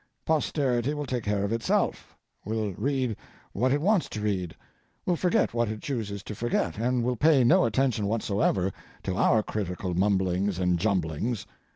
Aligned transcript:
Posterity 0.25 0.95
will 0.95 1.05
take 1.05 1.25
care 1.25 1.43
of 1.43 1.53
itself, 1.53 2.17
will 2.43 2.73
read 2.73 3.15
what 3.53 3.71
it 3.71 3.79
wants 3.81 4.09
to 4.09 4.19
read, 4.21 4.55
will 5.05 5.15
forget 5.15 5.53
what 5.53 5.69
it 5.69 5.79
chooses 5.79 6.23
to 6.23 6.33
forget, 6.33 6.79
and 6.79 7.03
will 7.03 7.15
pay 7.15 7.43
no 7.43 7.65
attention 7.65 8.07
whatsoever 8.07 8.71
to 9.03 9.15
our 9.15 9.43
critical 9.43 9.93
mumblings 9.93 10.57
and 10.57 10.79
jumblings. 10.79 11.45